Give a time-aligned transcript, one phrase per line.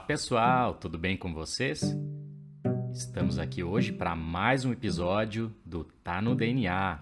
[0.00, 1.96] pessoal, tudo bem com vocês?
[2.92, 6.98] Estamos aqui hoje para mais um episódio do Tá no DNA.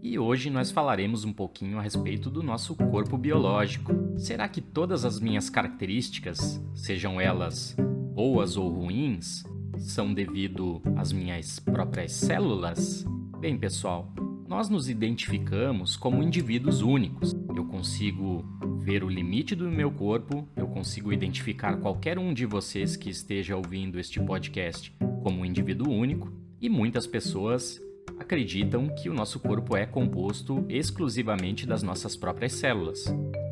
[0.00, 3.92] E hoje nós falaremos um pouquinho a respeito do nosso corpo biológico.
[4.18, 7.76] Será que todas as minhas características, sejam elas
[8.14, 9.42] boas ou ruins,
[9.78, 13.04] são devido às minhas próprias células?
[13.40, 14.12] Bem, pessoal,
[14.50, 17.36] nós nos identificamos como indivíduos únicos.
[17.54, 18.44] Eu consigo
[18.80, 23.56] ver o limite do meu corpo, eu consigo identificar qualquer um de vocês que esteja
[23.56, 24.92] ouvindo este podcast
[25.22, 27.80] como um indivíduo único, e muitas pessoas
[28.18, 33.04] acreditam que o nosso corpo é composto exclusivamente das nossas próprias células.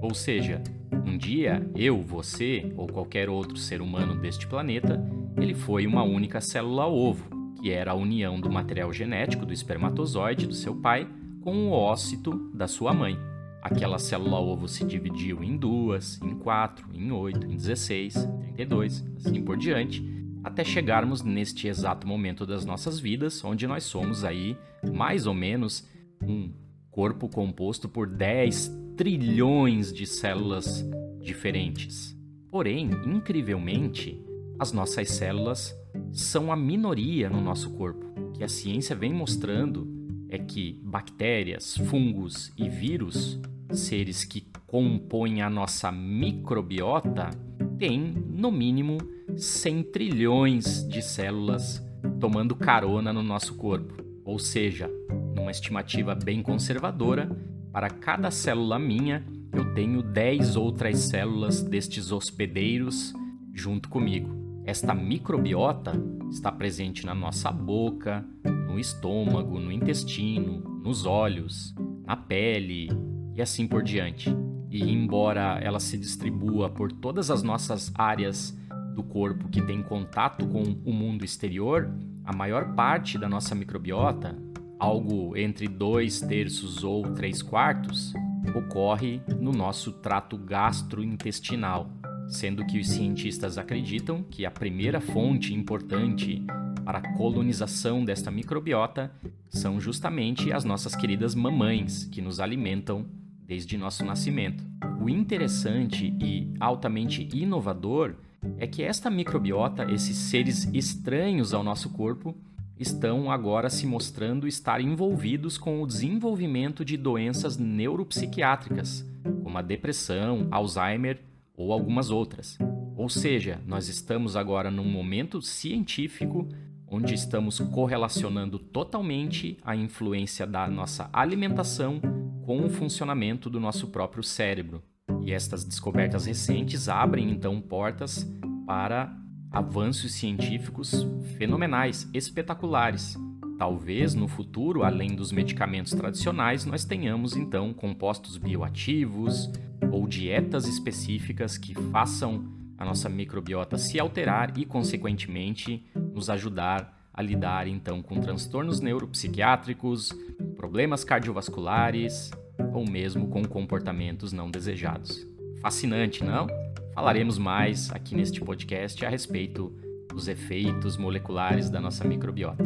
[0.02, 0.60] Ou seja,
[1.06, 5.00] um dia eu, você ou qualquer outro ser humano deste planeta,
[5.36, 10.46] ele foi uma única célula ovo, que era a união do material genético do espermatozoide
[10.46, 11.08] do seu pai
[11.40, 13.18] com o ócito da sua mãe.
[13.60, 18.14] Aquela célula ovo se dividiu em duas, em quatro, em oito, em 16,
[18.54, 20.02] 32, assim por diante,
[20.44, 24.56] até chegarmos neste exato momento das nossas vidas, onde nós somos aí
[24.94, 25.86] mais ou menos
[26.22, 26.52] um
[26.90, 30.84] corpo composto por 10 trilhões de células
[31.20, 32.16] diferentes.
[32.50, 34.24] Porém, incrivelmente,
[34.58, 35.76] as nossas células
[36.12, 38.06] são a minoria no nosso corpo.
[38.16, 39.86] O que a ciência vem mostrando
[40.28, 43.40] é que bactérias, fungos e vírus,
[43.72, 47.30] seres que compõem a nossa microbiota,
[47.78, 48.98] têm no mínimo
[49.36, 51.82] 100 trilhões de células
[52.20, 54.02] tomando carona no nosso corpo.
[54.24, 54.90] Ou seja,
[55.34, 57.30] numa estimativa bem conservadora,
[57.72, 63.12] para cada célula minha, eu tenho 10 outras células destes hospedeiros
[63.54, 64.47] junto comigo.
[64.68, 65.92] Esta microbiota
[66.30, 72.90] está presente na nossa boca, no estômago, no intestino, nos olhos, na pele
[73.34, 74.28] e assim por diante.
[74.70, 78.54] E embora ela se distribua por todas as nossas áreas
[78.94, 81.90] do corpo que tem contato com o mundo exterior,
[82.22, 84.36] a maior parte da nossa microbiota,
[84.78, 88.12] algo entre dois terços ou três quartos,
[88.54, 91.90] ocorre no nosso trato gastrointestinal
[92.28, 96.44] sendo que os cientistas acreditam que a primeira fonte importante
[96.84, 99.10] para a colonização desta microbiota
[99.48, 103.06] são justamente as nossas queridas mamães, que nos alimentam
[103.46, 104.64] desde nosso nascimento.
[105.00, 108.14] O interessante e altamente inovador
[108.58, 112.36] é que esta microbiota, esses seres estranhos ao nosso corpo,
[112.78, 119.04] estão agora se mostrando estar envolvidos com o desenvolvimento de doenças neuropsiquiátricas,
[119.42, 121.27] como a depressão, Alzheimer
[121.58, 122.56] ou algumas outras.
[122.96, 126.48] Ou seja, nós estamos agora num momento científico
[126.86, 132.00] onde estamos correlacionando totalmente a influência da nossa alimentação
[132.46, 134.82] com o funcionamento do nosso próprio cérebro.
[135.20, 138.26] E estas descobertas recentes abrem então portas
[138.64, 139.14] para
[139.50, 143.16] avanços científicos fenomenais, espetaculares.
[143.58, 149.50] Talvez no futuro, além dos medicamentos tradicionais, nós tenhamos então compostos bioativos,
[149.90, 152.44] ou dietas específicas que façam
[152.76, 155.84] a nossa microbiota se alterar e, consequentemente,
[156.14, 160.12] nos ajudar a lidar então com transtornos neuropsiquiátricos,
[160.56, 162.30] problemas cardiovasculares
[162.72, 165.26] ou mesmo com comportamentos não desejados.
[165.60, 166.46] Fascinante, não?
[166.94, 169.72] Falaremos mais aqui neste podcast a respeito
[170.08, 172.64] dos efeitos moleculares da nossa microbiota.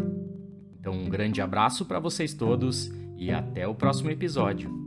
[0.79, 4.82] Então, um grande abraço para vocês todos e até o próximo episódio.